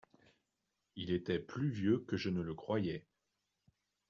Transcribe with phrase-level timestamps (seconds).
[0.95, 3.05] Il était plus vieux que je ne le croyais.